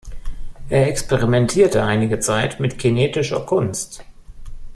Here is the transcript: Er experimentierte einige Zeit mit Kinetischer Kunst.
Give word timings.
Er 0.67 0.87
experimentierte 0.87 1.83
einige 1.83 2.19
Zeit 2.19 2.59
mit 2.59 2.79
Kinetischer 2.79 3.41
Kunst. 3.41 4.03